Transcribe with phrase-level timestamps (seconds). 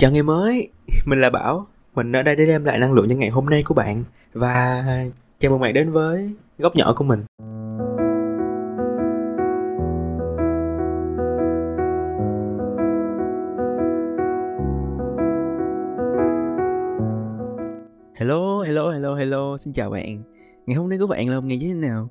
[0.00, 0.68] Chào ngày mới,
[1.06, 1.66] mình là Bảo.
[1.94, 4.04] Mình ở đây để đem lại năng lượng cho ngày hôm nay của bạn.
[4.32, 4.84] Và
[5.38, 7.24] chào mừng bạn đến với góc nhỏ của mình.
[18.14, 20.22] Hello, hello, hello, hello, xin chào bạn.
[20.66, 22.08] Ngày hôm nay của bạn là một ngày như thế nào?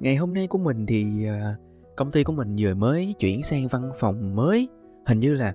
[0.00, 1.54] Ngày hôm nay của mình thì ờ,
[1.96, 4.68] công ty của mình vừa mới chuyển sang văn phòng mới.
[5.06, 5.52] Hình như là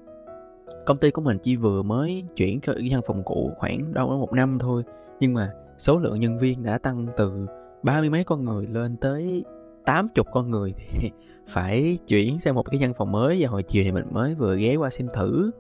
[0.86, 4.18] công ty của mình chỉ vừa mới chuyển cái văn phòng cũ khoảng đâu đó
[4.18, 4.84] một năm thôi
[5.20, 7.48] nhưng mà số lượng nhân viên đã tăng từ
[7.84, 9.44] ba mươi mấy con người lên tới
[9.86, 11.12] tám chục con người thì
[11.48, 13.38] phải chuyển sang một cái văn phòng mới.
[13.42, 15.52] Và hồi chiều thì mình mới vừa ghé qua xem thử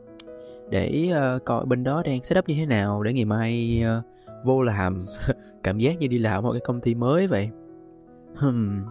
[0.70, 4.06] để uh, coi bên đó đang setup như thế nào để ngày mai uh,
[4.46, 5.06] vô làm.
[5.64, 7.50] Cảm giác như đi làm một cái công ty mới vậy.
[8.36, 8.82] Hmm,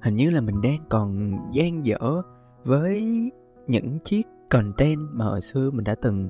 [0.00, 2.22] hình như là mình đang còn gian dở
[2.64, 3.30] với
[3.66, 6.28] những chiếc content mà hồi xưa mình đã từng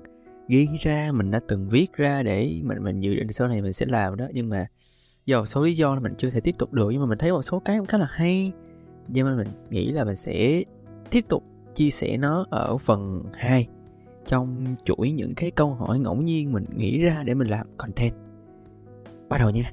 [0.48, 3.72] ghi ra, mình đã từng viết ra để mình mình dự định sau này mình
[3.72, 4.26] sẽ làm đó.
[4.32, 4.66] Nhưng mà
[5.26, 6.88] do một số lý do là mình chưa thể tiếp tục được.
[6.90, 8.52] Nhưng mà mình thấy một số cái cũng khá là hay.
[9.08, 10.62] Nhưng mà mình nghĩ là mình sẽ
[11.10, 13.68] tiếp tục chia sẻ nó ở phần 2
[14.26, 18.14] trong chuỗi những cái câu hỏi ngẫu nhiên mình nghĩ ra để mình làm content.
[19.28, 19.72] Bắt đầu nha.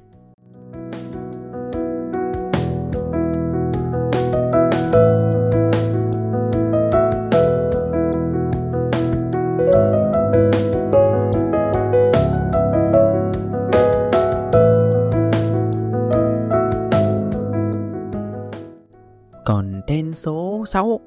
[20.76, 21.00] Xấu.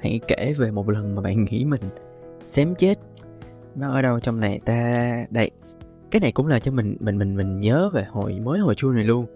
[0.00, 1.80] Hãy kể về một lần mà bạn nghĩ mình
[2.44, 2.98] xém chết.
[3.74, 5.26] Nó ở đâu trong này ta?
[5.30, 5.50] Đây,
[6.10, 8.90] Cái này cũng là cho mình mình mình mình nhớ về hồi mới hồi chua
[8.90, 9.26] này luôn.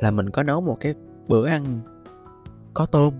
[0.00, 0.94] Là mình có nấu một cái
[1.28, 1.80] bữa ăn
[2.74, 3.14] Có tôm.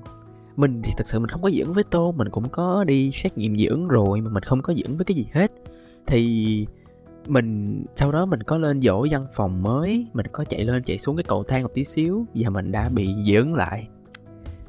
[0.56, 3.38] Mình thì thật sự mình không có dưỡng với tôm, Mình cũng có đi xét
[3.38, 5.52] nghiệm dưỡng rồi Mà mình không có dưỡng với cái gì hết.
[6.06, 6.66] Thì
[7.26, 10.98] mình, sau đó mình có lên dỗ văn phòng mới, mình có chạy lên, chạy
[10.98, 13.88] xuống cái cầu thang một tí xíu, và mình đã bị dưỡng lại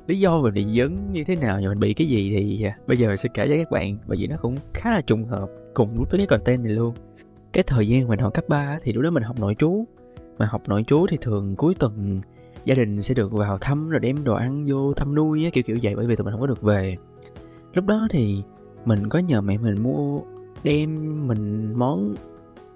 [0.09, 2.77] lý do mình bị dấn như thế nào và mình bị cái gì thì à,
[2.87, 5.25] bây giờ mình sẽ kể cho các bạn bởi vì nó cũng khá là trùng
[5.25, 6.95] hợp cùng với cái content này luôn.
[7.53, 9.85] Cái thời gian mình học cấp 3 thì lúc đó mình học nội trú.
[10.37, 12.21] Mà học nội trú thì thường cuối tuần
[12.65, 15.63] gia đình sẽ được vào thăm rồi đem đồ ăn vô thăm nuôi á, kiểu
[15.63, 16.97] kiểu vậy bởi vì tụi mình không có được về.
[17.73, 18.43] Lúc đó thì
[18.85, 20.21] mình có nhờ mẹ mình mua
[20.63, 22.15] đem mình món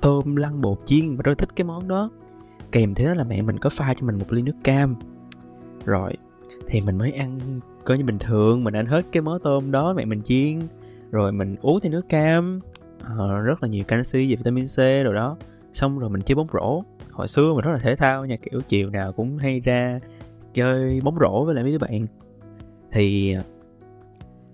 [0.01, 2.09] tôm lăn bột chiên và tôi thích cái món đó.
[2.71, 4.95] Kèm thế đó là mẹ mình có pha cho mình một ly nước cam.
[5.85, 6.13] Rồi
[6.67, 7.39] thì mình mới ăn
[7.83, 10.59] coi như bình thường mình ăn hết cái mớ tôm đó mẹ mình chiên.
[11.11, 12.59] Rồi mình uống thêm nước cam
[13.03, 15.37] à, rất là nhiều canxi và vitamin C rồi đó.
[15.73, 16.83] Xong rồi mình chơi bóng rổ.
[17.11, 19.99] Hồi xưa mình rất là thể thao nha kiểu chiều nào cũng hay ra
[20.53, 22.07] chơi bóng rổ với lại mấy đứa bạn.
[22.91, 23.43] Thì ờ,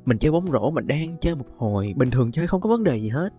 [0.06, 2.84] mình chơi bóng rổ mình đang chơi một hồi bình thường chơi không có vấn
[2.84, 3.34] đề gì hết.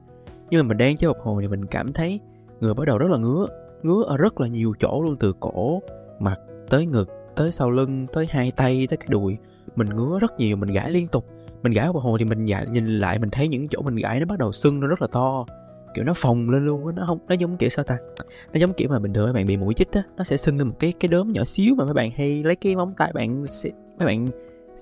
[0.50, 2.20] Nhưng mà mình đang chơi một hồi thì mình cảm thấy
[2.60, 3.46] người bắt đầu rất là ngứa
[3.82, 5.82] ngứa ở rất là nhiều chỗ luôn từ cổ
[6.18, 6.38] mặt
[6.70, 9.36] tới ngực tới sau lưng tới hai tay tới cái đùi.
[9.76, 11.26] Mình ngứa rất nhiều mình gãi liên tục.
[11.62, 14.20] Mình gãi một hồi thì mình gãi, nhìn lại mình thấy những chỗ mình gãi
[14.20, 15.46] nó bắt đầu sưng nó rất là to.
[15.94, 17.98] Kiểu nó phồng lên luôn nó không nó giống kiểu sao ta?
[18.52, 20.58] Nó giống kiểu mà bình thường các bạn bị mũi chích á nó sẽ sưng
[20.58, 23.12] lên một cái cái đốm nhỏ xíu mà mấy bạn hay lấy cái móng tay
[23.14, 24.28] bạn sẽ mấy bạn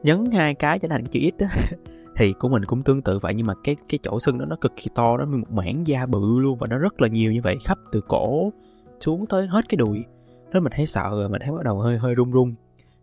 [0.02, 1.48] nhấn hai cái cho thành cái chữ ít á.
[2.16, 4.56] Thì của mình cũng tương tự vậy nhưng mà cái cái chỗ sưng đó nó
[4.56, 7.32] cực kỳ to nó như một mảng da bự luôn và nó rất là nhiều
[7.32, 8.52] như vậy khắp từ cổ
[9.00, 10.04] xuống tới hết cái đùi
[10.52, 12.54] đó mình thấy sợ rồi mình thấy bắt đầu hơi hơi run run.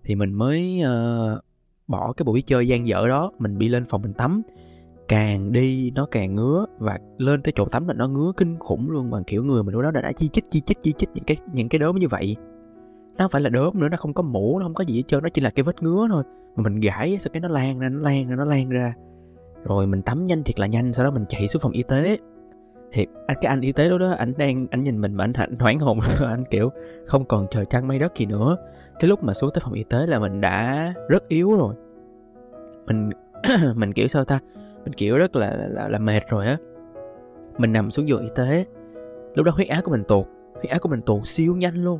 [0.04, 1.40] Thì mình mới uh,
[1.88, 4.42] bỏ cái buổi chơi gian dở đó mình đi lên phòng mình tắm.
[5.08, 8.90] Càng đi nó càng ngứa và lên tới chỗ tắm là nó ngứa kinh khủng
[8.90, 11.10] luôn bằng kiểu người mình lúc đó đã, đã chi chích chi chích chi chích
[11.14, 12.36] những cái những cái đốm như vậy.
[13.18, 15.04] Nó không phải là đốm nữa nó không có mũ nó không có gì hết
[15.08, 16.24] trơn nó chỉ là cái vết ngứa thôi.
[16.56, 18.94] Mà mình gãi sau cái nó lan ra nó lan ra nó lan ra.
[19.64, 22.18] Rồi mình tắm nhanh thiệt là nhanh sau đó mình chạy xuống phòng y tế
[22.96, 25.34] thì anh cái anh y tế đó đó anh đang anh nhìn mình mà anh,
[25.34, 26.00] anh hoảng hồn.
[26.20, 26.72] Anh kiểu
[27.06, 28.58] không còn trời trăng mây đất gì nữa.
[29.00, 31.76] Cái lúc mà xuống tới phòng y tế là mình đã rất yếu rồi.
[32.88, 33.10] Mình
[33.76, 34.40] mình kiểu sao ta
[34.84, 36.58] mình kiểu rất là là, là mệt rồi á.
[37.58, 38.66] Mình nằm xuống giường y tế.
[39.34, 42.00] Lúc đó huyết áp của mình tụt huyết áp của mình tụt siêu nhanh luôn.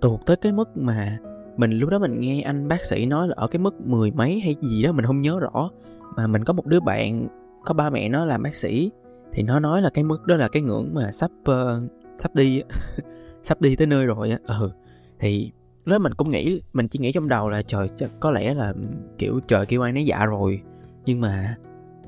[0.00, 1.18] Tụt tới cái mức mà
[1.56, 4.40] mình lúc đó mình nghe anh bác sĩ nói là ở cái mức mười mấy
[4.40, 5.70] hay gì đó mình không nhớ rõ.
[6.16, 7.28] Mà mình có một đứa bạn
[7.64, 8.90] có ba mẹ nó làm bác sĩ
[9.34, 12.62] thì nó nói là cái mức đó là cái ngưỡng mà sắp uh, sắp đi
[13.42, 14.38] sắp đi tới nơi rồi á.
[14.46, 14.70] Ừ.
[15.18, 15.52] Thì
[15.84, 17.88] lúc mình cũng nghĩ mình chỉ nghĩ trong đầu là trời
[18.20, 18.82] có lẽ là ừ,
[19.18, 20.60] kiểu trời kêu ai nấy dạ rồi.
[21.04, 21.56] Nhưng mà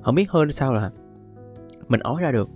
[0.02, 0.90] không biết hơn sao là
[1.88, 2.48] mình ói ra được.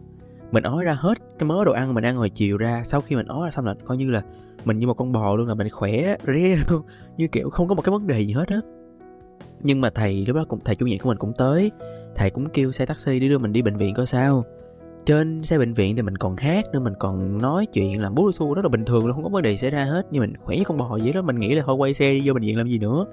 [0.52, 2.82] Mình ói ra hết cái mớ đồ ăn mình ăn hồi chiều ra.
[2.84, 4.22] Sau khi mình ói ra xong là coi như là
[4.64, 6.82] mình như một con bò luôn là mình khỏe ré luôn.
[7.16, 8.60] Như kiểu không có một cái vấn đề gì hết á.
[9.62, 11.70] Nhưng mà thầy lúc đó cũng thầy chủ nhiệm của mình cũng tới.
[12.14, 14.44] Thầy cũng kêu xe taxi đi đưa mình đi bệnh viện coi sao
[15.10, 18.32] trên xe bệnh viện thì mình còn hát nữa, mình còn nói chuyện làm bút
[18.32, 20.06] su rất là bình thường luôn, không có vấn đề xảy ra hết.
[20.10, 22.22] Nhưng mình khỏe với con bò vậy đó, mình nghĩ là thôi quay xe đi
[22.24, 23.06] vô bệnh viện làm gì nữa.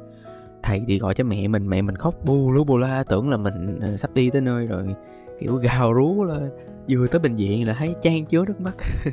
[0.63, 3.37] Thầy thì gọi cho mẹ mình mẹ mình khóc bu lú bù la, tưởng là
[3.37, 4.95] mình ờ, sắp đi tới nơi rồi,
[5.39, 6.49] kiểu, gào rú lên
[6.89, 8.75] vừa tới bệnh viện là thấy chan chứa nước mắt.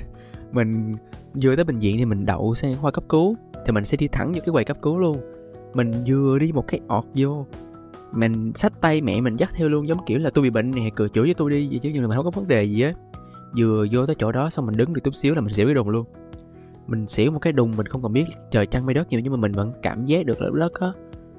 [0.52, 0.96] Mình
[1.42, 3.36] vừa tới bệnh viện thì mình đậu xe khoa cấp cứu,
[3.66, 5.16] thì mình sẽ đi thẳng vô cái quầy cấp cứu luôn.
[5.74, 7.46] Mình vừa đi một cái ọt vô
[8.14, 10.90] mình xách tay mẹ mình dắt theo luôn, giống kiểu là tôi bị bệnh nè
[10.94, 12.82] cười chửi với tôi đi, vậy chứ như là mình không có vấn đề gì
[12.82, 12.92] á.
[13.58, 15.74] Vừa vô tới chỗ đó xong mình đứng được chút xíu là mình xỉu cái
[15.74, 16.06] đùng luôn.
[16.86, 19.32] Mình xỉu một cái đùng, mình không còn biết trời trăng mây đất nhiều, nhưng
[19.32, 20.88] mà mình vẫn cảm giác được lớp lớp á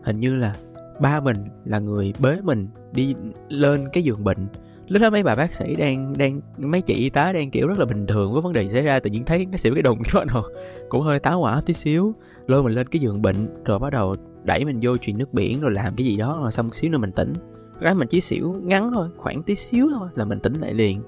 [0.03, 0.55] hình như là
[0.99, 3.15] ba mình là người bế mình đi
[3.49, 4.47] lên cái giường bệnh.
[4.87, 7.79] Lúc đó mấy bà bác sĩ đang đang, mấy chị y tá đang kiểu rất
[7.79, 9.99] là bình thường, có vấn đề xảy ra tự nhiên thấy nó xỉu cái đùng
[10.03, 10.43] cái bắt đầu
[10.89, 12.15] cũng hơi táo hỏa tí xíu,
[12.47, 14.15] lôi mình lên cái giường bệnh, rồi bắt đầu
[14.45, 16.97] đẩy mình vô truyền nước biển rồi làm cái gì đó rồi xong xíu nữa
[16.97, 17.33] mình tỉnh.
[17.81, 21.01] Cái mình chỉ xỉu ngắn thôi khoảng tí xíu thôi là mình tỉnh lại liền.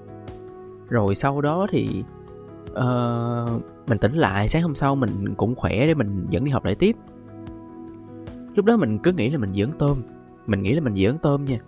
[0.88, 2.04] Rồi sau đó thì
[2.70, 6.64] uh, mình tỉnh lại sáng hôm sau mình cũng khỏe để mình dẫn đi học
[6.64, 6.96] lại tiếp.
[8.54, 9.98] Lúc đó mình cứ nghĩ là mình dưỡng tôm
[10.46, 11.58] mình nghĩ là mình dưỡng tôm nha.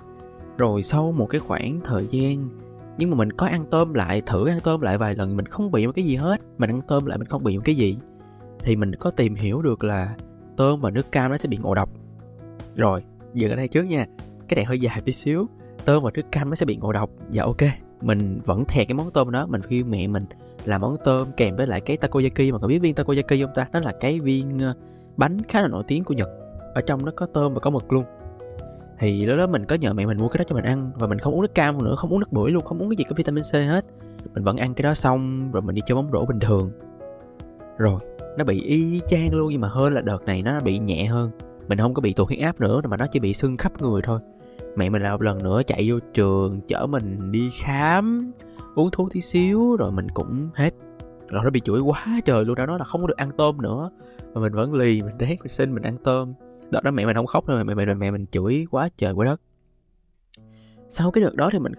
[0.58, 2.48] Rồi sau một cái khoảng thời gian
[2.98, 5.70] nhưng mà mình có ăn tôm lại thử ăn tôm lại vài lần mình không
[5.70, 6.40] bị một cái gì hết.
[6.58, 7.96] Mình ăn tôm lại mình không bị một cái gì.
[8.58, 10.16] Thì mình có tìm hiểu được là
[10.60, 11.90] tôm và nước cam nó sẽ bị ngộ độc.
[12.76, 13.02] Rồi,
[13.34, 14.06] dừng ở đây trước nha.
[14.48, 15.46] Cái này hơi dài tí xíu.
[15.84, 17.10] Tôm và nước cam nó sẽ bị ngộ độc.
[17.30, 17.62] Dạ ok.
[18.00, 19.46] Mình vẫn thèm cái món tôm đó.
[19.46, 20.24] Mình khuyên mẹ mình
[20.64, 22.52] làm món tôm kèm với lại cái takoyaki.
[22.52, 23.66] Mà có biết viên takoyaki không ta?
[23.72, 24.74] Nó là cái viên ờ,
[25.16, 26.28] bánh khá là nổi tiếng của nhật.
[26.74, 28.04] Ở trong nó có tôm và có mực luôn.
[28.98, 31.06] Thì lúc đó mình có nhờ mẹ mình mua cái đó cho mình ăn và
[31.06, 33.04] mình không uống nước cam nữa, không uống nước bưởi luôn, không uống cái gì
[33.04, 33.84] có vitamin c hết.
[34.34, 36.70] Mình vẫn ăn cái đó xong rồi mình đi chơi bóng rổ bình thường.
[37.78, 38.00] Rồi
[38.38, 41.30] nó bị y chang luôn nhưng mà hơn là đợt này nó bị nhẹ hơn.
[41.68, 44.02] Mình không có bị tụt huyết áp nữa mà nó chỉ bị sưng khắp người
[44.04, 44.20] thôi.
[44.76, 48.32] Mẹ mình là một lần nữa chạy vô trường, chở mình đi khám,
[48.74, 50.74] uống thuốc tí xíu rồi mình cũng hết.
[51.28, 53.62] Rồi nó bị chửi quá trời luôn đó nói là không có được ăn tôm
[53.62, 53.90] nữa.
[54.34, 56.32] Mà mình vẫn lì, mình rét, mình xin, mình ăn tôm.
[56.70, 59.24] Đợt đó mẹ mình không khóc đâu mẹ mẹ mẹ mình chửi quá trời quá
[59.24, 59.40] đất.
[60.88, 61.72] Sau cái đợt đó thì mình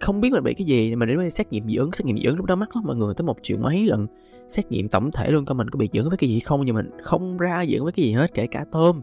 [0.00, 2.24] không biết mình bị cái gì, mình đến xét nghiệm dị ứng, xét nghiệm dị
[2.24, 4.06] ứng lúc đó mắc lắm, mọi người tới một triệu mấy lần
[4.48, 6.74] xét nghiệm tổng thể luôn coi mình có bị dưỡng với cái gì không, nhưng
[6.74, 9.02] mình không ra dưỡng với cái gì hết, kể cả tôm.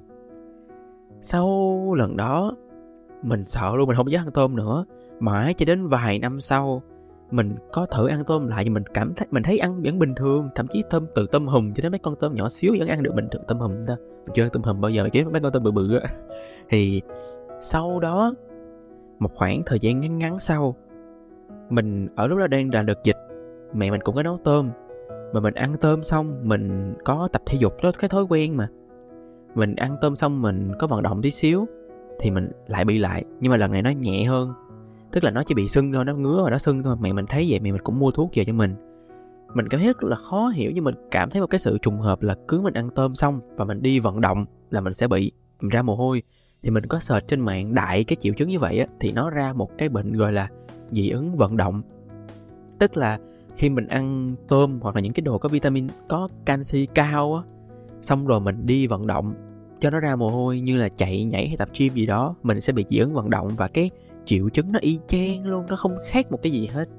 [1.22, 1.48] Sau
[1.98, 2.56] lần đó,
[3.24, 4.86] mình sợ luôn, mình không dám ăn tôm nữa.
[5.20, 6.82] Mãi cho đến vài năm sau,
[7.32, 10.16] mình có thử ăn tôm lại nhưng mình cảm thấy, mình thấy ăn vẫn bình
[10.16, 12.88] thường, thậm chí tôm, từ tôm hùm cho đến mấy con tôm nhỏ xíu vẫn
[12.88, 13.14] ăn được.
[13.16, 13.96] Bình thường tôm hùm ta,
[14.26, 16.10] mình chưa ăn tôm hùm bao giờ chứ mấy con tôm bự bự á.
[16.70, 17.02] Thì
[17.60, 18.34] sau đó,
[19.20, 20.76] một khoảng thời gian ngắn ngắn sau,
[21.70, 23.18] mình, ở lúc đó đang là đợt dịch,
[23.74, 24.70] mẹ mình cũng có nấu tôm
[25.34, 28.68] mà mình ăn tôm xong, mình có tập thể dục đó, cái thói quen mà.
[29.56, 31.66] Mình ăn tôm xong mình có vận động tí xíu,
[32.20, 33.24] thì mình lại bị lại.
[33.40, 34.54] Nhưng mà lần này nó nhẹ hơn.
[35.12, 36.96] Tức là nó chỉ bị sưng thôi, nó ngứa và nó sưng thôi.
[37.02, 38.76] Mẹ mình thấy vậy, mẹ mình cũng mua thuốc về cho mình.
[39.54, 42.00] Mình cảm thấy rất là khó hiểu, nhưng mình cảm thấy một cái sự trùng
[42.00, 45.08] hợp là cứ mình ăn tôm xong và mình đi vận động là mình sẽ
[45.08, 45.32] bị
[45.62, 46.24] mình ra mồ hôi.
[46.64, 49.30] Thì mình có search trên mạng đại cái triệu chứng như vậy á, thì nó
[49.30, 50.48] ra một cái bệnh gọi là
[50.92, 51.82] dị ứng vận động.
[52.80, 53.20] Tức là
[53.58, 57.44] khi mình ăn tôm hoặc là những cái đồ có vitamin, có canxi cao á,
[58.02, 59.34] xong rồi mình đi vận động,
[59.80, 62.62] cho nó ra mồ hôi như là chạy nhảy hay tập gym gì đó, mình
[62.62, 63.90] sẽ bị dị ứng vận động và cái
[64.26, 66.90] triệu chứng nó y chang luôn, nó không khác một cái gì hết.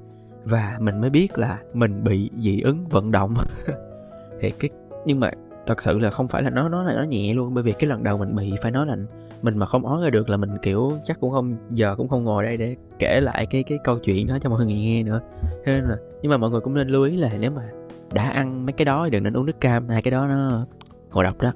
[0.43, 3.35] Và mình mới biết là mình bị dị ứng vận động.
[4.41, 4.69] Thì cái,
[5.05, 5.31] nhưng mà
[5.67, 7.89] thật sự là không phải là nó nó là nó nhẹ luôn, bởi vì cái
[7.89, 8.95] lần đầu mình bị phải nói là
[9.41, 12.23] mình mà không ói ra được là mình, kiểu, chắc cũng không, giờ cũng không
[12.23, 15.21] ngồi đây để kể lại cái cái câu chuyện đó cho mọi người nghe nữa.
[15.65, 17.69] Thế nên là, nhưng mà mọi người cũng nên lưu ý là nếu mà
[18.13, 20.65] đã ăn mấy cái đó thì đừng nên uống nước cam, hai cái đó nó
[21.13, 21.51] ngộ độc đó.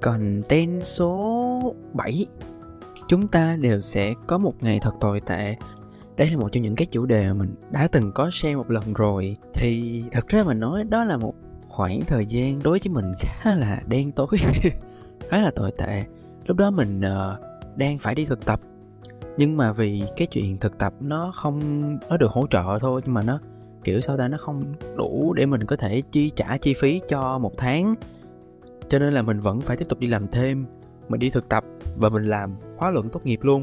[0.00, 2.26] Còn tên số 7
[3.08, 5.56] Chúng ta đều sẽ có một ngày thật tồi tệ
[6.16, 8.70] đây là một trong những cái chủ đề mà mình đã từng có share một
[8.70, 9.36] lần rồi.
[9.54, 11.34] Thì thật ra mà nói đó là một
[11.68, 14.26] khoảng thời gian đối với mình khá là đen tối
[15.28, 16.04] khá là tồi tệ.
[16.46, 17.40] Lúc đó mình uh,
[17.76, 18.60] đang phải đi thực tập.
[19.36, 21.60] Nhưng mà vì cái chuyện thực tập nó không
[22.08, 23.38] nó được hỗ trợ thôi nhưng mà nó
[23.84, 27.38] kiểu sau ta nó không đủ để mình có thể chi trả chi phí cho
[27.38, 27.94] một tháng.
[28.88, 30.66] Cho nên là mình vẫn phải tiếp tục đi làm thêm
[31.08, 31.64] mình đi thực tập
[31.96, 33.62] và mình làm khóa luận tốt nghiệp luôn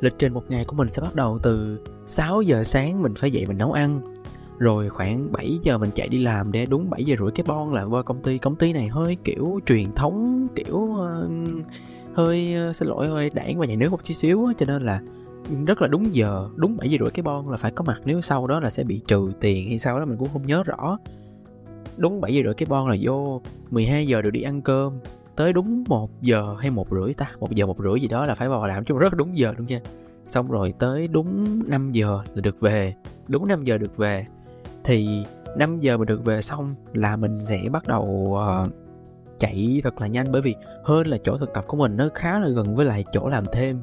[0.00, 3.30] lịch trình một ngày của mình sẽ bắt đầu từ 6 giờ sáng mình phải
[3.30, 4.00] dậy mình nấu ăn.
[4.58, 7.74] Rồi khoảng 7 giờ mình chạy đi làm để đúng 7 giờ rưỡi cái bon
[7.74, 8.38] là qua công ty.
[8.38, 11.30] Công ty này hơi kiểu truyền thống kiểu uh,
[12.14, 15.00] hơi uh, xin lỗi hơi đảng và nhà nước một chút xíu cho nên là
[15.66, 18.00] rất là đúng giờ đúng 7 giờ rưỡi cái bon là phải có mặt.
[18.04, 20.62] Nếu sau đó là sẽ bị trừ tiền hay sau đó mình cũng không nhớ
[20.62, 20.98] rõ.
[21.96, 24.92] Đúng 7 giờ rưỡi cái bon là vô 12 giờ được đi ăn cơm
[25.40, 27.26] tới đúng 1 giờ hay một rưỡi ta?
[27.38, 29.66] Một giờ một rưỡi gì đó là phải vào làm chứ rất đúng giờ luôn
[29.66, 29.80] nha.
[30.26, 32.94] Xong rồi tới đúng 5 giờ là được về.
[33.28, 34.26] Đúng 5 giờ được về.
[34.84, 35.24] Thì
[35.56, 38.72] 5 giờ mà được về xong là mình sẽ bắt đầu uh,
[39.38, 40.32] chạy thật là nhanh.
[40.32, 40.54] Bởi vì
[40.84, 43.44] hơn là chỗ thực tập của mình nó khá là gần với lại chỗ làm
[43.52, 43.80] thêm.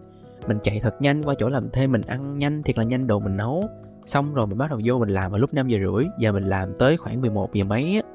[0.47, 3.19] Mình chạy thật nhanh qua chỗ làm thêm mình ăn nhanh thiệt là nhanh đồ
[3.19, 3.69] mình nấu.
[4.05, 6.05] Xong rồi mình bắt đầu vô mình làm vào lúc 5 giờ rưỡi.
[6.19, 8.09] Giờ mình làm tới khoảng 11 giờ mấy á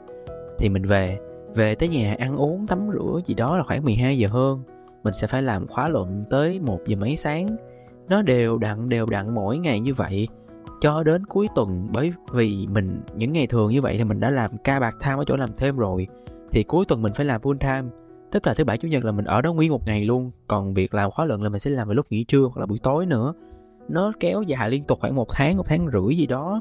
[0.59, 1.19] thì mình về
[1.55, 4.63] về tới nhà ăn uống, tắm rửa gì đó là khoảng 12 giờ hơn.
[5.05, 7.57] Mình sẽ phải làm khóa luận tới 1 giờ mấy sáng.
[8.09, 10.29] Nó đều đặn đều đặn mỗi ngày như vậy.
[10.81, 14.31] Cho đến cuối tuần, bởi vì mình, những ngày thường như vậy thì mình đã
[14.31, 16.07] làm ca bạc tham ở chỗ làm thêm rồi.
[16.51, 17.89] Thì cuối tuần mình phải làm full time.
[18.31, 20.31] Tức là thứ bảy, chủ nhật là mình ở đó nguyên một ngày luôn.
[20.49, 22.67] Còn việc làm khóa luận là mình sẽ làm vào lúc nghỉ trưa hoặc là
[22.67, 23.35] buổi tối nữa.
[23.89, 26.61] Nó kéo dài liên tục khoảng một tháng một tháng rưỡi gì đó.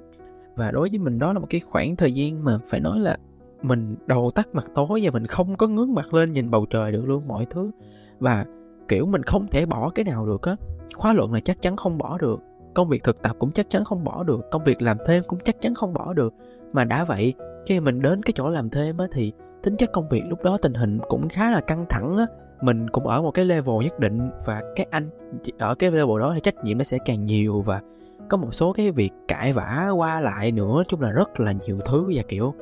[0.55, 3.17] Và đối với mình đó là một cái khoảng thời gian mà phải nói là
[3.61, 6.91] mình đầu tắt mặt tối và mình không có ngước mặt lên nhìn bầu trời
[6.91, 7.71] được luôn, mọi thứ.
[8.19, 8.45] Và,
[8.87, 10.55] kiểu, mình không thể bỏ cái nào được á.
[10.95, 12.39] Khóa luận là chắc chắn không bỏ được.
[12.73, 14.51] Công việc thực tập cũng chắc chắn không bỏ được.
[14.51, 16.33] Công việc làm thêm cũng chắc chắn không bỏ được.
[16.73, 17.33] Mà đã vậy,
[17.65, 19.31] khi mình đến cái chỗ làm thêm á thì
[19.63, 22.25] tính chất công việc lúc đó tình hình cũng khá là căng thẳng á.
[22.61, 25.09] Mình cũng ở một cái level nhất định và các anh
[25.57, 27.81] ở cái level đó thì trách nhiệm nó sẽ càng nhiều và
[28.29, 31.79] có một số cái việc cãi vã qua lại nữa chung là rất là nhiều
[31.85, 32.53] thứ và, kiểu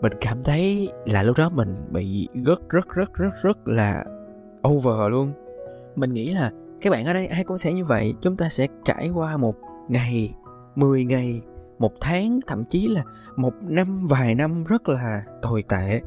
[0.00, 4.04] mình cảm thấy là lúc đó mình bị rất rất rất rất rất là
[4.68, 5.32] over luôn.
[5.96, 6.50] Mình nghĩ là
[6.80, 8.14] các bạn ở đây ai cũng sẽ như vậy.
[8.20, 9.56] Chúng ta sẽ trải qua một
[9.88, 10.34] ngày
[10.76, 11.40] 10 ngày
[11.78, 13.02] một tháng thậm chí là
[13.36, 16.00] một năm vài năm rất là tồi tệ.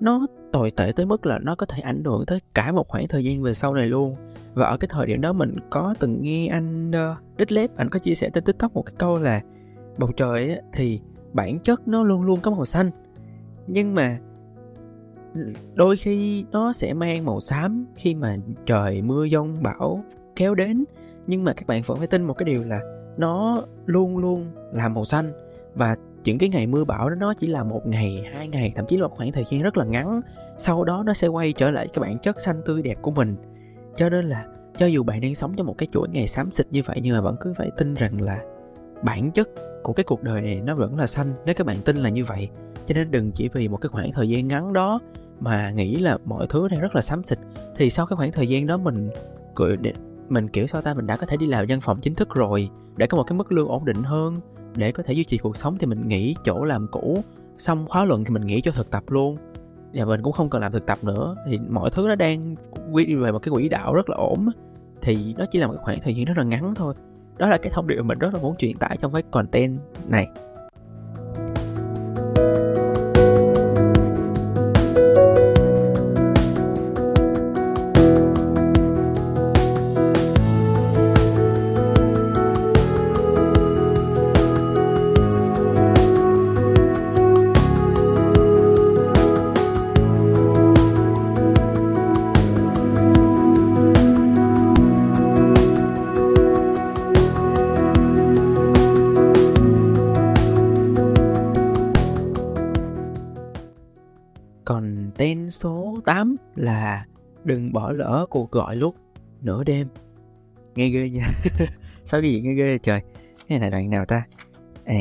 [0.00, 3.08] Nó tồi tệ tới mức là nó có thể ảnh hưởng tới cả một khoảng
[3.08, 4.16] thời gian về sau này luôn.
[4.54, 7.98] Và ở cái thời điểm đó mình có từng nghe anh uh, Lép anh có
[7.98, 9.40] chia sẻ trên tiktok một cái câu là
[9.98, 11.00] bầu trời ấy, thì
[11.32, 12.90] bản chất nó luôn luôn có màu xanh
[13.68, 14.18] nhưng mà
[15.74, 20.04] đôi khi nó sẽ mang màu xám khi mà trời mưa giông bão
[20.36, 20.84] kéo đến.
[21.26, 22.80] Nhưng mà các bạn vẫn phải tin một cái điều là
[23.16, 25.32] nó luôn luôn là màu xanh.
[25.74, 28.86] Và những cái ngày mưa bão đó, nó chỉ là một ngày, hai ngày, thậm
[28.88, 30.20] chí là một khoảng thời gian rất là ngắn.
[30.58, 33.36] Sau đó nó sẽ quay trở lại cái bản chất xanh tươi đẹp của mình.
[33.96, 34.46] Cho nên là
[34.76, 37.14] cho dù bạn đang sống trong một cái chuỗi ngày xám xịt như vậy nhưng
[37.14, 38.40] mà vẫn cứ phải tin rằng là
[39.02, 39.48] bản chất
[39.82, 42.24] của cái cuộc đời này nó vẫn là xanh nếu các bạn tin là như
[42.24, 42.48] vậy.
[42.86, 45.00] Cho nên đừng chỉ vì một cái khoảng thời gian ngắn đó
[45.40, 47.38] mà nghĩ là mọi thứ này rất là xám xịt.
[47.76, 49.10] Thì sau cái khoảng thời gian đó mình
[50.28, 52.70] mình kiểu sao ta, mình đã có thể đi làm văn phòng chính thức rồi,
[52.96, 54.40] để có một cái mức lương ổn định hơn,
[54.76, 57.22] để có thể duy trì cuộc sống thì mình nghỉ chỗ làm cũ.
[57.58, 59.36] Xong khóa luận thì mình nghỉ cho thực tập luôn.
[59.94, 61.36] Và mình cũng không cần làm thực tập nữa.
[61.46, 62.54] Thì mọi thứ nó đang
[62.92, 64.48] quy về một cái quỹ đạo rất là ổn.
[65.02, 66.94] Thì nó chỉ là một khoảng thời gian rất là ngắn thôi
[67.38, 69.78] đó là cái thông điệp mà mình rất là muốn truyền tải trong cái content
[70.06, 70.26] này.
[106.58, 107.04] Là
[107.44, 108.94] đừng bỏ lỡ cuộc gọi lúc
[109.40, 109.88] nửa đêm.
[110.74, 111.28] Nghe ghê nha.
[112.04, 113.00] Sao cái gì nghe ghê trời.
[113.48, 114.22] Cái này là đoạn nào ta?
[114.84, 114.94] À,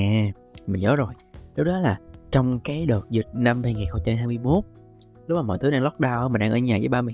[0.68, 1.14] mình nhớ rồi.
[1.56, 1.98] Lúc đó là
[2.32, 4.64] trong cái đợt dịch năm 2021
[5.28, 7.14] lúc mà mọi thứ đang lockdown mình đang ở nhà với ba mẹ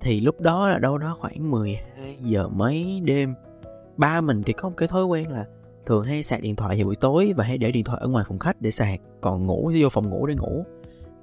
[0.00, 3.34] thì lúc đó là đâu đó khoảng 12 giờ mấy đêm
[3.96, 5.44] ba mình thì có một cái thói quen là
[5.86, 8.24] thường hay sạc điện thoại vào buổi tối và hay để điện thoại ở ngoài
[8.28, 10.64] phòng khách để sạc còn ngủ thì vô phòng ngủ để ngủ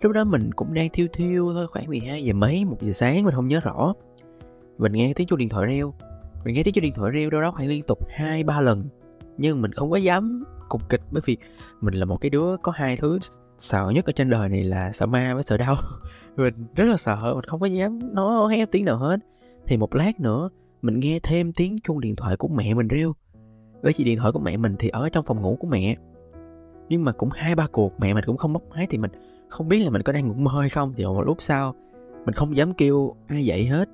[0.03, 3.24] lúc đó mình cũng đang thiêu thiêu thôi, khoảng 12 giờ mấy, một giờ sáng
[3.24, 3.93] mình không nhớ rõ.
[4.77, 5.93] Mình nghe tiếng chuông điện thoại reo.
[6.45, 8.86] Mình nghe tiếng chuông điện thoại reo đâu đó khoảng liên tục hai, ba lần.
[9.38, 11.38] Nhưng mình không có dám cục kịch bởi vì
[11.81, 13.19] mình là một cái đứa có hai thứ
[13.57, 15.75] sợ nhất ở trên đời này là sợ ma với sợ đau.
[16.36, 19.19] Mình rất là sợ, mình không có dám nói hé tiếng nào hết.
[19.67, 20.50] Thì một lát nữa,
[20.81, 23.13] mình nghe thêm tiếng chuông điện thoại của mẹ mình reo.
[23.81, 25.95] Với chị điện thoại của mẹ mình thì ở trong phòng ngủ của mẹ.
[26.89, 29.12] Nhưng mà cũng hai, ba cuộc mẹ mình cũng không bóc máy thì mình
[29.53, 31.74] không biết là mình có đang ngủ mơ hay không, thì một lúc sau
[32.25, 33.89] mình không dám kêu ai dậy hết.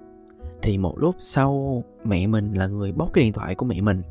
[0.62, 4.02] Thì một lúc sau, mẹ mình là người bóc cái điện thoại của mẹ mình.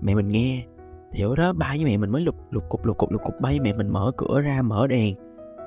[0.00, 0.64] Mẹ mình nghe,
[1.12, 3.40] thì ở đó ba với mẹ mình mới lục lục cục lục cục lục cục
[3.40, 5.16] bay mẹ mình mở cửa ra, mở đèn.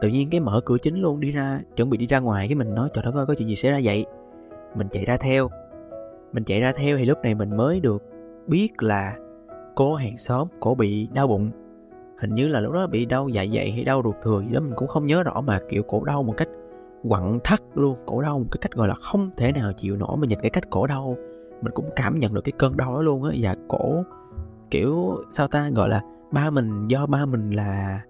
[0.01, 2.55] Tự nhiên cái mở cửa chính luôn, đi ra, chuẩn bị đi ra ngoài, cái
[2.55, 4.05] mình nói, trời đất ơi, có chuyện gì xảy ra vậy?
[4.75, 5.49] Mình chạy ra theo.
[6.33, 8.03] Mình chạy ra theo thì lúc này mình mới được
[8.47, 9.15] biết là
[9.75, 11.51] cô hàng xóm cổ bị đau bụng
[12.21, 14.59] hình như là lúc đó bị đau dạ dày hay đau ruột thừa gì đó
[14.59, 16.47] mình cũng không nhớ rõ mà kiểu cổ đau một cách
[17.03, 17.97] quặn thắt luôn.
[18.05, 20.49] Cổ đau một cái cách gọi là không thể nào chịu nổi mà nhìn cái
[20.49, 21.17] cách cổ đau.
[21.61, 23.31] Mình cũng cảm nhận được cái cơn đau đó luôn á.
[23.41, 24.03] Và cổ
[24.71, 26.01] kiểu sao ta gọi là
[26.31, 28.01] ba mình do ba mình là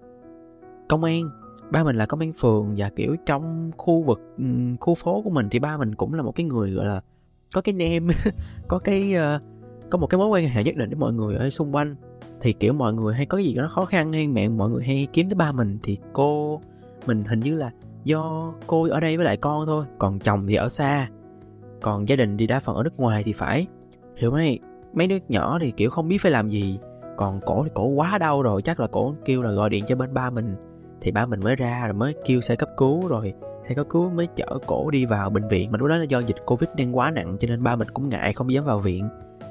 [0.88, 1.30] công an
[1.70, 2.74] ba mình là công an phường.
[2.76, 4.20] Và kiểu trong khu vực
[4.80, 7.00] khu phố của mình thì ba mình cũng là một cái người gọi là
[7.54, 8.08] có cái nem
[8.68, 9.42] có cái uh,
[9.90, 11.94] có một cái mối quan hệ nhất định với mọi người ở xung quanh
[12.40, 14.84] thì, kiểu, mọi người hay có cái gì đó khó khăn hay mẹ mọi người
[14.84, 16.60] hay kiếm tới ba mình thì cô,
[17.06, 17.70] mình hình như là
[18.04, 19.84] do cô ở đây với lại con thôi.
[19.98, 21.08] Còn chồng thì ở xa.
[21.80, 23.66] Còn gia đình thì đa phần ở nước ngoài thì phải.
[24.16, 24.58] Hiểu mấy
[24.92, 26.78] mấy đứa nhỏ thì, kiểu, không biết phải làm gì.
[27.16, 29.96] Còn cổ thì cổ quá đau rồi, chắc là cổ kêu là gọi điện cho
[29.96, 30.54] bên ba mình.
[31.00, 33.34] Thì ba mình mới ra rồi mới kêu xe cấp cứu rồi
[33.68, 35.70] xe cấp cứu mới chở cổ đi vào bệnh viện.
[35.72, 38.08] Mà lúc đó là do dịch covid đang quá nặng cho nên ba mình cũng
[38.08, 39.08] ngại không dám vào viện.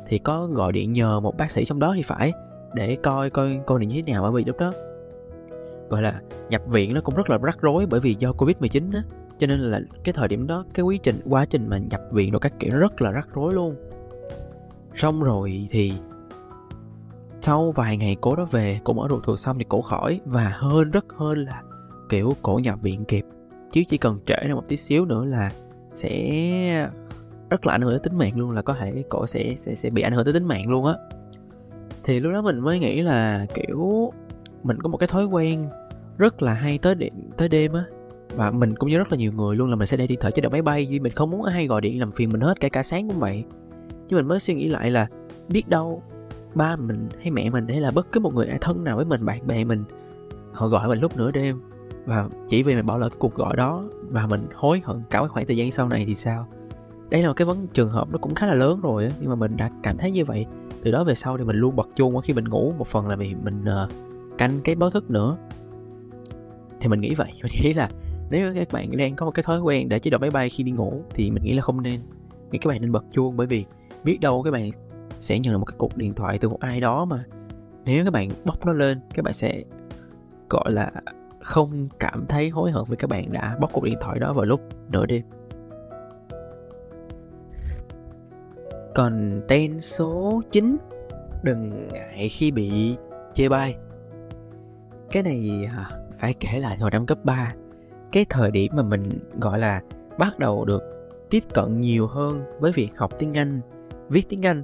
[0.08, 2.34] Thì có gọi điện nhờ một bác sĩ trong đó thì phải
[2.74, 4.74] để coi coi cô này như thế nào, bởi vì lúc đó,
[5.90, 8.92] gọi là, nhập viện nó cũng rất là rắc rối bởi vì do covid 19
[8.94, 9.04] á.
[9.40, 12.32] Cho nên là cái thời điểm đó, cái quá trình quá trình mà nhập viện
[12.32, 13.76] rồi các kiểu nó rất là rắc rối luôn.
[14.96, 15.94] Xong rồi thì
[17.42, 20.20] sau vài ngày cổ đó về cũng mở ruột thừa xong thì cổ khỏi.
[20.26, 21.62] Và hơn rất hơn là,
[22.10, 23.26] kiểu, cổ nhập viện kịp.
[23.72, 25.52] Chứ chỉ cần trễ ra một tí xíu nữa là
[25.94, 26.90] sẽ
[27.50, 29.90] rất là ảnh hưởng tới tính mạng luôn, là có thể cổ sẽ sẽ sẽ
[29.90, 30.94] bị ảnh hưởng tới tính mạng luôn á
[32.04, 34.12] thì lúc đó mình mới nghĩ là, kiểu,
[34.64, 35.66] mình có một cái thói quen
[36.18, 37.84] rất là hay tới điện tới đêm á.
[38.36, 40.32] Và mình cũng như rất là nhiều người luôn là mình sẽ để điện thoại
[40.32, 42.60] chế độ máy bay, vì mình không muốn ai gọi điện làm phiền mình hết,
[42.60, 43.44] kể cả sáng cũng vậy.
[44.08, 45.08] Nhưng mình mới suy nghĩ lại là,
[45.50, 46.04] biết đâu
[46.56, 49.06] ba mình hay mẹ mình hay là bất cứ một người ai thân nào với
[49.06, 49.84] mình, bạn bè mình,
[50.54, 51.62] họ gọi mình lúc nửa đêm.
[52.06, 55.20] Và chỉ vì mình bỏ lỡ cái cuộc gọi đó và mình hối hận cả
[55.20, 56.48] cái khoảng thời gian sau này thì sao?
[57.10, 59.30] Đây là một cái vấn, trường hợp nó cũng khá là lớn rồi á, nhưng
[59.30, 60.46] mà mình đã cảm thấy như vậy
[60.84, 63.16] từ đó về sau thì mình luôn bật chuông khi mình ngủ một phần là
[63.16, 63.92] vì mình uh,
[64.38, 65.38] canh cái báo thức nữa.
[66.80, 67.90] Thì mình nghĩ vậy mình nghĩ là
[68.30, 70.64] nếu các bạn đang có một cái thói quen để chế độ máy bay khi
[70.64, 72.00] đi ngủ thì mình nghĩ là không nên.
[72.52, 73.66] Nghĩ các bạn nên bật chuông bởi vì
[74.04, 74.72] biết đâu các bạn
[75.20, 77.24] sẽ nhận được một cái cuộc điện thoại từ một ai đó mà
[77.86, 79.64] nếu các bạn bóc nó lên các bạn sẽ
[80.50, 80.92] gọi là
[81.40, 84.46] không cảm thấy hối hận vì các bạn đã bóc cuộc điện thoại đó vào
[84.46, 85.22] lúc nửa đêm.
[88.96, 90.78] Còn tên số 9
[91.44, 92.96] Đừng ngại khi bị
[93.34, 93.76] chê bai.
[95.12, 97.54] Cái này à, phải kể lại hồi năm cấp 3
[98.12, 99.82] Cái thời điểm mà mình gọi là
[100.18, 100.84] bắt đầu được
[101.30, 103.62] tiếp cận nhiều hơn với việc học tiếng Anh,
[104.10, 104.64] viết tiếng Anh.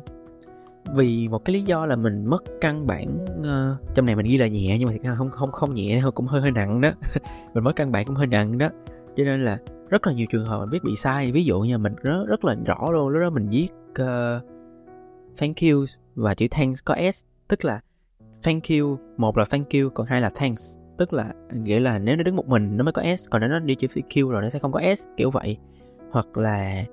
[0.96, 4.38] Vì một cái lý do là mình mất căn bản uh, trong này mình ghi
[4.38, 6.92] là nhẹ nhưng mà thật không không không nhẹ cũng hơi hơi nặng đó.
[7.54, 8.70] Mình mất căn bản cũng hơi nặng đó.
[9.16, 9.58] Cho nên là
[9.90, 11.32] rất là nhiều trường hợp mình viết bị sai.
[11.32, 13.68] Ví dụ như mình rất rất là rõ luôn lúc đó mình viết
[14.02, 14.44] uh,
[15.38, 17.82] thank you và chữ thanks có s tức là
[18.44, 18.98] thank you.
[19.18, 20.78] Một là thank you còn hai là thanks.
[20.98, 23.50] Tức là nghĩa là nếu nó đứng một mình nó mới có s còn nếu
[23.50, 25.58] nó đi chữ q rồi nó sẽ không có s kiểu vậy.
[26.12, 26.84] Hoặc là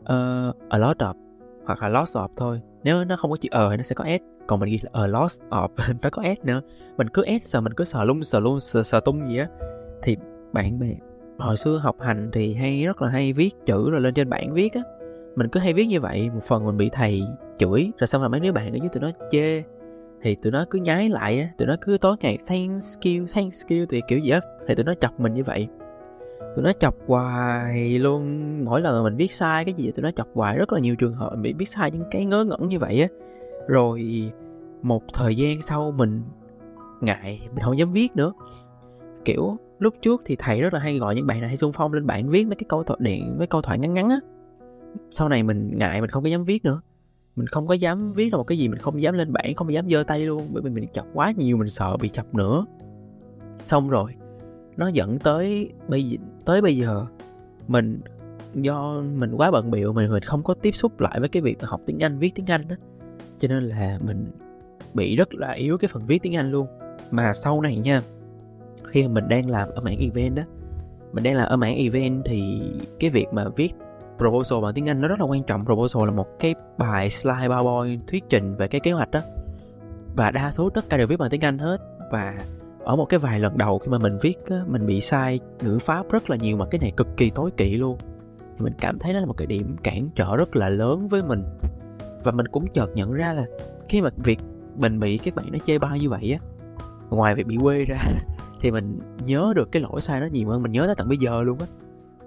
[0.00, 1.14] uh, a lot of
[1.66, 2.60] hoặc là lots of thôi.
[2.82, 5.02] Nếu nó không có chữ ờ nó sẽ có s còn mình ghi là ờ,
[5.02, 5.68] a lot of
[6.02, 6.60] nó có s nữa.
[6.96, 9.48] Mình cứ s sờ mình cứ sờ lung sờ luôn sờ, sờ tung gì á.
[10.02, 10.16] Thì
[10.52, 10.94] bạn bè
[11.38, 14.54] hồi xưa học hành thì hay rất là hay viết chữ rồi lên trên bảng
[14.54, 14.80] viết á
[15.38, 17.22] mình cứ hay viết như vậy, một phần mình bị thầy
[17.58, 19.62] chửi, rồi xong là mấy đứa bạn ở dưới tụi nó chê.
[20.22, 23.66] Thì tụi nó cứ nhái lại á, tụi nó cứ tối ngày, thanks you thanks
[23.70, 24.40] you thì kiểu gì á.
[24.66, 25.68] Thì tụi nó chọc mình như vậy.
[26.56, 28.64] Tụi nó chọc hoài luôn.
[28.64, 31.14] Mỗi lần mình viết sai cái gì tụi nó chọc hoài rất là nhiều trường
[31.14, 33.08] hợp mình bị viết sai những cái ngớ ngẩn như vậy á.
[33.66, 34.30] Rồi
[34.82, 36.22] một thời gian sau mình
[37.00, 38.32] ngại, mình không dám viết nữa.
[39.24, 41.92] Kiểu, lúc trước thì thầy rất là hay gọi những bạn này hay xung phong
[41.92, 44.20] lên bảng viết mấy cái câu thoại điện, mấy câu thoại ngắn ngắn á
[45.10, 46.80] sau này mình ngại mình không có dám viết nữa.
[47.36, 49.72] Mình không có dám viết ra một cái gì mình không dám lên bảng không
[49.72, 52.66] dám giơ tay luôn bởi vì mình chọc quá nhiều mình sợ bị chọc nữa.
[53.62, 54.14] Xong rồi
[54.76, 57.06] nó dẫn tới bây tới bây giờ
[57.68, 58.00] mình
[58.54, 61.62] do mình quá bận biệu mình mình không có tiếp xúc lại với cái việc
[61.62, 62.76] học tiếng Anh viết tiếng Anh đó
[63.38, 64.26] cho nên là mình
[64.94, 66.66] bị rất là yếu cái phần viết tiếng Anh luôn.
[67.10, 68.02] Mà sau này nha
[68.84, 70.42] khi mà mình đang làm ở mảng event đó
[71.12, 72.60] mình đang làm ở mảng event thì
[73.00, 73.74] cái việc mà viết
[74.18, 75.64] proposal bằng tiếng Anh nó rất là quan trọng.
[75.64, 79.20] Proposal là một cái bài slide PowerPoint thuyết trình về cái kế hoạch đó.
[80.16, 81.78] Và đa số tất cả đều viết bằng tiếng Anh hết.
[82.12, 82.34] Và
[82.84, 86.10] ở một cái vài lần đầu khi mà mình viết mình bị sai ngữ pháp
[86.10, 87.98] rất là nhiều mà cái này cực kỳ tối kỵ luôn.
[88.58, 91.44] Mình cảm thấy nó là một cái điểm cản trở rất là lớn với mình.
[92.24, 93.44] Và mình cũng chợt nhận ra là
[93.88, 94.38] khi mà việc
[94.76, 96.38] mình bị các bạn nó chê bai như vậy á,
[97.10, 97.98] ngoài việc bị quê ra
[98.60, 100.62] thì mình nhớ được cái lỗi sai nó nhiều hơn.
[100.62, 101.66] Mình nhớ tới tận bây giờ luôn á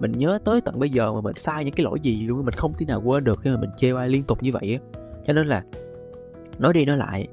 [0.00, 2.54] mình nhớ tới tận bây giờ mà mình sai những cái lỗi gì luôn mình
[2.54, 5.00] không thể nào quên được khi mà mình chê bai liên tục như vậy á.
[5.26, 5.64] Cho nên là,
[6.58, 7.28] nói đi nói lại,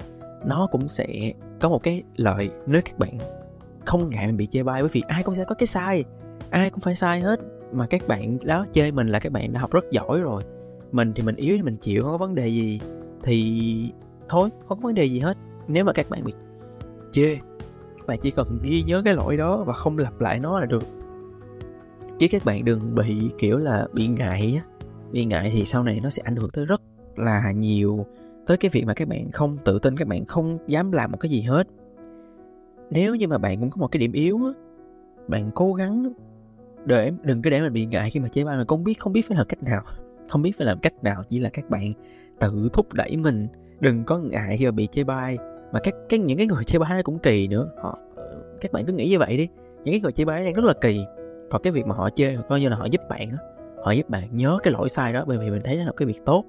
[0.46, 3.18] nó cũng sẽ có một cái lợi nếu các bạn
[3.86, 6.04] không ngại mình bị chê bai bởi vì ai cũng sẽ có cái sai,
[6.50, 7.40] ai cũng phải sai hết.
[7.72, 10.44] Mà các bạn đó chê mình là các bạn đã học rất giỏi rồi,
[10.92, 12.80] mình thì mình yếu thì mình chịu, không có vấn đề gì
[13.24, 13.92] thì
[14.30, 15.38] thôi, không có vấn đề gì hết.
[15.68, 16.34] Nếu mà các bạn bị
[17.12, 17.38] chê
[18.10, 20.84] bạn chỉ cần ghi nhớ cái lỗi đó và không lặp lại nó là được
[22.20, 24.86] chứ các bạn đừng bị, kiểu là, bị ngại á.
[25.12, 26.82] Bị ngại thì sau này nó sẽ ảnh hưởng tới rất
[27.16, 28.06] là nhiều
[28.50, 31.18] tới cái việc mà các bạn không tự tin, các bạn không dám làm một
[31.18, 31.68] cái gì hết.
[32.90, 34.52] Nếu như mà bạn cũng có một cái điểm yếu á,
[35.28, 36.14] bạn cố gắng
[36.86, 39.14] để, đừng có để mình bị ngại khi mà chế bài mà không biết không
[39.14, 39.82] biết phải làm cách nào.
[40.30, 41.94] Không biết phải làm cách nào chỉ là các bạn
[42.40, 43.48] tự thúc đẩy mình.
[43.80, 45.38] Đừng có ngại khi mà bị chê bai
[45.72, 47.72] mà các cái những cái người chê bai cũng kỳ nữa.
[47.82, 48.00] Họ,
[48.62, 49.48] các bạn cứ nghĩ như vậy đi.
[49.84, 51.06] Những cái người chê bai đang rất là kỳ
[51.50, 53.32] còn cái việc mà họ chê, coi như là họ giúp bạn
[53.84, 56.06] họ giúp bạn nhớ cái lỗi sai đó bởi vì mình thấy nó là cái
[56.06, 56.46] việc tốt.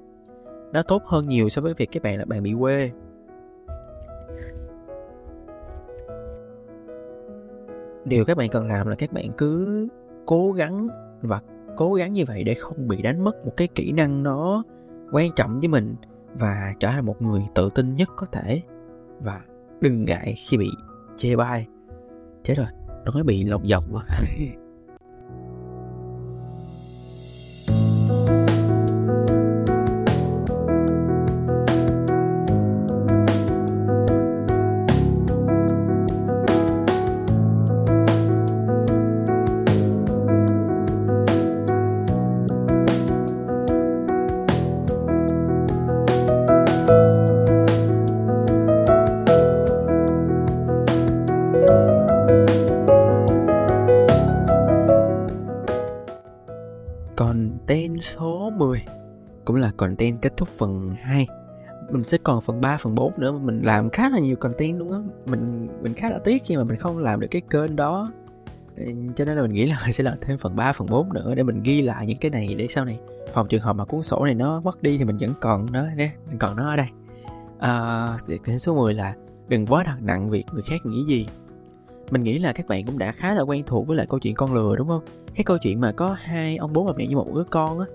[0.72, 2.90] Nó tốt hơn nhiều so với việc các bạn là bạn bị quê.
[8.04, 9.88] Điều các bạn cần làm là các bạn cứ
[10.26, 10.88] cố gắng
[11.22, 11.40] và
[11.76, 14.62] cố gắng như vậy để không bị đánh mất một cái kỹ năng nó
[15.12, 15.94] quan trọng với mình
[16.34, 18.62] và trở thành một người tự tin nhất có thể.
[19.20, 19.40] Và
[19.80, 20.68] đừng ngại khi bị
[21.16, 21.66] chê bai.
[22.42, 22.66] Chết rồi
[23.04, 24.04] nói bị lọc dọc quá.
[59.81, 61.27] content kết thúc phần 2
[61.90, 64.93] mình sẽ còn phần 3, phần 4 nữa mình làm khá là nhiều content luôn
[64.93, 64.99] á.
[65.27, 68.12] Mình mình khá là tiếc khi mà mình không làm được cái kênh đó.
[68.77, 68.85] Ừ,
[69.16, 71.35] cho nên là mình nghĩ là mình sẽ làm thêm phần 3, phần 4 nữa
[71.35, 72.99] để mình ghi lại những cái này để sau này
[73.33, 75.87] phòng trường hợp mà cuốn sổ này nó mất đi thì mình vẫn còn nó
[75.97, 76.87] nè mình còn nó ở đây.
[77.59, 78.16] À,
[78.59, 79.14] số 10 là
[79.49, 81.27] đừng quá đặt nặng việc người khác nghĩ gì?
[82.11, 84.35] Mình nghĩ là các bạn cũng đã khá là quen thuộc với lại câu chuyện
[84.35, 85.03] con lừa đúng không?
[85.35, 87.87] Cái câu chuyện mà có hai ông bố bà mẹ như một đứa con á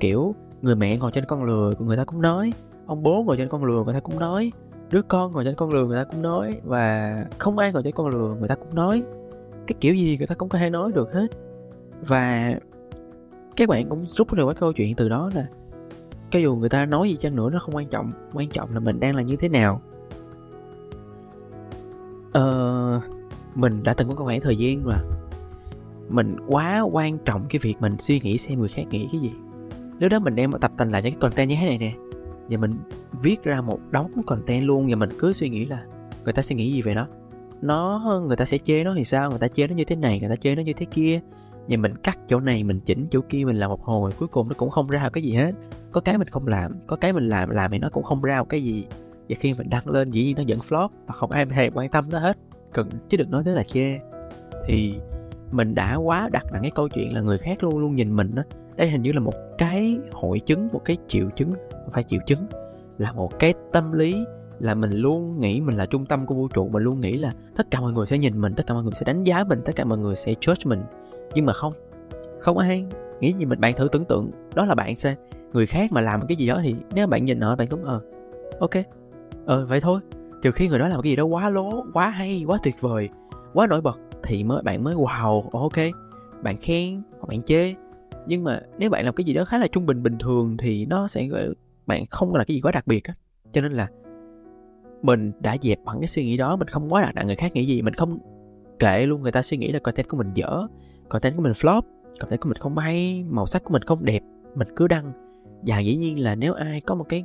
[0.00, 2.52] kiểu người mẹ ngồi trên con lừa người ta cũng nói.
[2.86, 4.52] Ông bố ngồi trên con lừa người ta cũng nói.
[4.90, 6.60] Đứa con ngồi trên con lừa người ta cũng nói.
[6.64, 9.02] Và không ai ngồi trên con lừa người ta cũng nói.
[9.66, 11.26] Cái kiểu gì người ta cũng có thể nói được hết.
[12.00, 12.54] Và
[13.56, 15.46] các bạn cũng rút được cái câu chuyện từ đó là,
[16.30, 18.12] cho dù người ta nói gì chăng nữa, nó không quan trọng.
[18.32, 19.80] Quan trọng là mình đang là như thế nào.
[22.32, 23.00] Ờ
[23.54, 24.96] mình đã từng có khoảng thời gian mà
[26.08, 29.32] mình quá quan trọng cái việc mình suy nghĩ xem người khác nghĩ cái gì
[30.04, 31.92] nếu đó mình đem tập thành lại những cái content như thế này nè.
[32.48, 32.72] Và mình
[33.22, 35.84] viết ra một đống content luôn và mình cứ suy nghĩ là
[36.24, 37.06] người ta sẽ nghĩ gì về nó?
[37.62, 39.30] Nó, người ta sẽ chê nó thì sao?
[39.30, 41.20] Người ta chê nó như thế này, người ta chê nó như thế kia.
[41.68, 44.48] Và mình cắt chỗ này, mình chỉnh chỗ kia, mình làm một hồi, cuối cùng
[44.48, 45.52] nó cũng không ra cái gì hết.
[45.92, 48.38] Có cái mình không làm, có cái mình làm làm thì nó cũng không ra
[48.38, 48.86] một cái gì.
[49.28, 51.90] Và khi mình đăng lên, dĩ nhiên nó vẫn flop và không ai hề quan
[51.90, 52.38] tâm nó hết.
[52.72, 53.98] Cần, chứ đừng nói tới là chê.
[54.66, 54.94] Thì
[55.52, 58.34] mình đã quá đặt nặng cái câu chuyện là người khác luôn luôn nhìn mình
[58.34, 58.42] đó
[58.76, 62.20] đây hình như là một cái hội chứng, một cái triệu chứng không phải triệu
[62.26, 62.46] chứng.
[62.98, 64.24] Là một cái tâm lý
[64.58, 67.34] là mình luôn nghĩ mình là trung tâm của vũ trụ, mình luôn nghĩ là
[67.56, 69.60] tất cả mọi người sẽ nhìn mình, tất cả mọi người sẽ đánh giá mình,
[69.64, 70.82] tất cả mọi người sẽ judge mình.
[71.34, 71.72] Nhưng mà không
[72.38, 72.86] không ai
[73.20, 73.60] nghĩ gì mình.
[73.60, 75.16] Bạn thử tưởng tượng, đó là bạn xem
[75.52, 78.00] người khác mà làm cái gì đó thì nếu bạn nhìn họ, bạn cũng ờ
[78.60, 78.70] ok
[79.46, 80.00] ờ vậy thôi.
[80.42, 83.08] Trừ khi người đó làm cái gì đó quá lố, quá hay, quá tuyệt vời,
[83.52, 85.76] quá nổi bật thì mới, bạn mới, wow, ok.
[86.42, 87.74] Bạn khen hoặc bạn chê
[88.26, 90.86] nhưng mà nếu bạn làm cái gì đó khá là trung bình bình thường thì
[90.86, 91.28] nó sẽ
[91.86, 93.14] bạn không là cái gì quá đặc biệt á.
[93.52, 93.88] Cho nên là
[95.02, 97.52] mình đã dẹp bằng cái suy nghĩ đó, mình không quá đặt nặng người khác
[97.54, 98.18] nghĩ gì, mình không
[98.78, 100.66] kệ luôn người ta suy nghĩ là content của mình dở,
[101.08, 101.82] content của mình flop,
[102.20, 104.22] content của mình không hay, màu sắc của mình không đẹp,
[104.54, 105.12] mình cứ đăng.
[105.66, 107.24] Và dĩ nhiên là nếu ai có một cái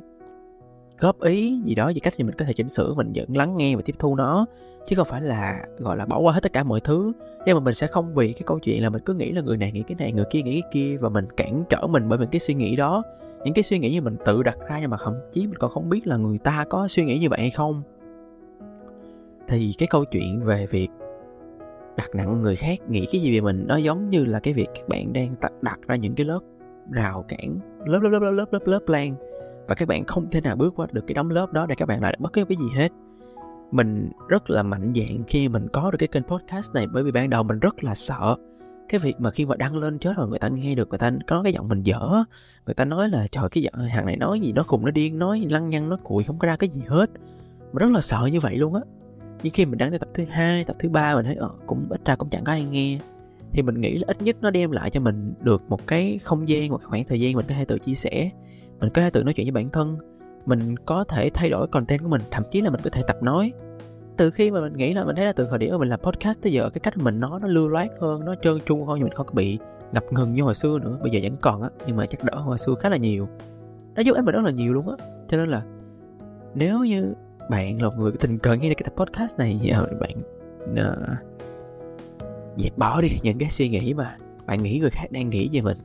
[1.00, 3.56] góp ý gì đó về cách thì mình có thể chỉnh sửa mình vẫn lắng
[3.56, 4.46] nghe và tiếp thu nó
[4.86, 7.12] chứ không phải là gọi là bỏ qua hết tất cả mọi thứ
[7.46, 9.56] nhưng mà mình sẽ không vì cái câu chuyện là mình cứ nghĩ là người
[9.56, 12.18] này nghĩ cái này người kia nghĩ cái kia và mình cản trở mình bởi
[12.18, 13.02] vì cái suy nghĩ đó
[13.44, 15.70] những cái suy nghĩ như mình tự đặt ra nhưng mà thậm chí mình còn
[15.70, 17.82] không biết là người ta có suy nghĩ như vậy hay không
[19.48, 20.88] thì cái câu chuyện về việc
[21.96, 24.68] đặt nặng người khác nghĩ cái gì về mình nó giống như là cái việc
[24.74, 26.40] các bạn đang đặt ra những cái lớp
[26.90, 29.29] rào cản lớp lớp lớp lớp lớp lớp lớp lan
[29.70, 31.86] và các bạn không thể nào bước qua được cái đống lớp đó để các
[31.86, 32.88] bạn lại bất cứ cái gì hết.
[33.70, 37.12] Mình rất là mạnh dạn khi mình có được cái kênh podcast này bởi vì
[37.12, 38.36] ban đầu mình rất là sợ
[38.88, 41.12] cái việc mà khi mà đăng lên chết rồi người ta nghe được người ta
[41.26, 42.24] có cái giọng mình dở
[42.66, 45.18] người ta nói là trời cái giọng hàng này nói gì nó khùng nó điên
[45.18, 47.10] nói lăng nhăng nó cùi không có ra cái gì hết.
[47.72, 48.80] Mình rất là sợ như vậy luôn á.
[49.42, 51.86] Nhưng khi mình đăng tới tập thứ hai tập thứ ba mình thấy ờ, cũng
[51.90, 52.98] ít ra cũng chẳng có ai nghe.
[53.52, 56.48] Thì mình nghĩ là ít nhất nó đem lại cho mình được một cái không
[56.48, 58.30] gian một khoảng thời gian mình có thể tự chia sẻ
[58.80, 59.96] mình có thể tự nói chuyện với bản thân.
[60.46, 63.22] Mình có thể thay đổi content của mình thậm chí là mình có thể tập
[63.22, 63.52] nói.
[64.16, 66.00] Từ khi mà mình nghĩ là mình thấy là từ thời điểm mà mình làm
[66.00, 68.98] podcast tới giờ cái cách mình nói nó lưu loát hơn nó trơn tru hơn
[68.98, 69.58] nhưng mình không có bị
[69.92, 70.98] ngập ngừng như hồi xưa nữa.
[71.02, 73.28] Bây giờ vẫn còn á nhưng mà chắc đỡ hồi xưa khá là nhiều.
[73.94, 75.06] Nó giúp ích mình rất là nhiều luôn á.
[75.28, 75.62] Cho nên là
[76.54, 77.14] nếu như
[77.50, 80.22] bạn là một người tình cờ nghe cái tập podcast này thì ờ, bạn
[80.72, 81.18] uh,
[82.56, 84.16] dẹp bỏ đi những cái suy nghĩ mà
[84.46, 85.76] bạn nghĩ người khác đang nghĩ về mình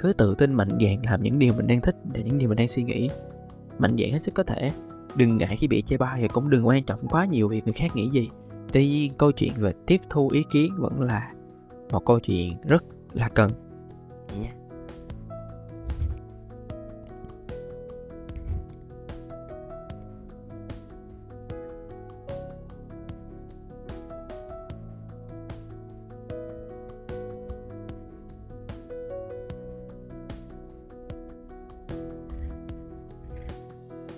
[0.00, 2.58] cứ tự tin mạnh dạn làm những điều mình đang thích và những điều mình
[2.58, 3.10] đang suy nghĩ.
[3.78, 4.72] Mạnh dạn hết sức có thể.
[5.14, 7.72] Đừng ngại khi bị chê bai và cũng đừng quan trọng quá nhiều việc người
[7.72, 8.28] khác nghĩ gì.
[8.72, 11.32] Tuy nhiên, câu chuyện về tiếp thu ý kiến vẫn là
[11.90, 13.52] một câu chuyện rất là cần.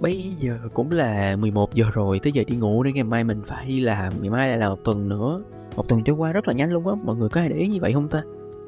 [0.02, 3.42] Bây giờ cũng là 11 giờ rồi, tới giờ đi ngủ để ngày mai mình
[3.44, 5.42] phải đi làm, ngày mai lại là một tuần nữa.
[5.76, 7.66] Một tuần trôi qua rất là nhanh luôn á, mọi người có ai để ý
[7.66, 8.22] như vậy không ta?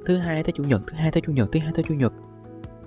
[0.05, 2.13] Thứ hai tới chủ nhật, thứ hai tới chủ nhật, thứ hai tới chủ nhật.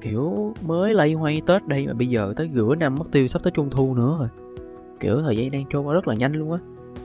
[0.02, 3.44] Kiểu mới lây hoay Tết đây mà bây giờ tới giữa năm mất tiêu sắp
[3.44, 4.28] tới trung thu nữa rồi.
[5.00, 6.58] Kiểu thời gian đang trôi qua rất là nhanh luôn á.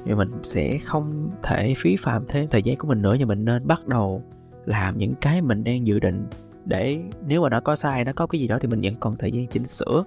[0.05, 3.45] Thì mình sẽ không thể phí phạm thêm thời gian của mình nữa, nhưng mình
[3.45, 4.23] nên bắt đầu
[4.65, 6.27] làm những cái mình đang dự định
[6.65, 9.17] để nếu mà nó có sai nó có cái gì đó thì mình vẫn còn
[9.17, 10.05] thời gian chỉnh sửa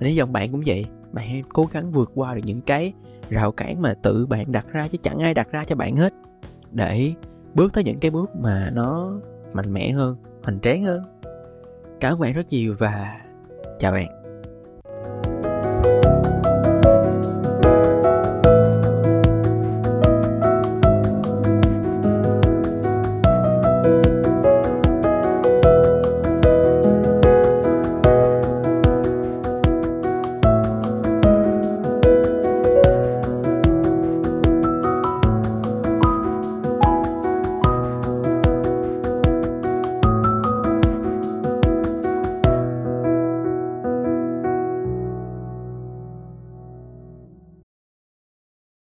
[0.00, 2.92] nếu dòng bạn cũng vậy, bạn hãy cố gắng vượt qua được những cái
[3.28, 6.14] rào cản mà tự bạn đặt ra chứ chẳng ai đặt ra cho bạn hết.
[6.72, 7.12] Để
[7.54, 9.20] bước tới những cái bước mà nó
[9.52, 11.02] mạnh mẽ hơn, hoành tráng hơn.
[12.00, 13.20] Cảm ơn bạn rất nhiều và
[13.78, 14.13] chào bạn.